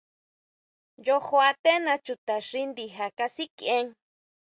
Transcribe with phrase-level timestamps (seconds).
[1.05, 3.87] Yojo antena chuta xi ndija kasikʼien.